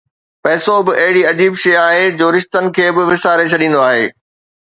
پئسو 0.43 0.75
به 0.85 0.93
اهڙي 1.01 1.23
عجيب 1.31 1.53
شيءِ 1.61 1.77
آهي 1.87 2.05
جو 2.21 2.27
رشتن 2.37 2.65
کي 2.77 2.87
به 2.97 3.03
وساري 3.11 3.45
ڇڏيندو 3.53 3.79
آهي 3.91 4.05